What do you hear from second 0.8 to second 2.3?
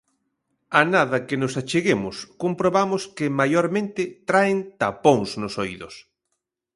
nada que nos acheguemos